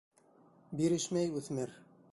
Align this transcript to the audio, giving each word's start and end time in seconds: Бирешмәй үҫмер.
Бирешмәй 0.81 1.31
үҫмер. 1.43 1.81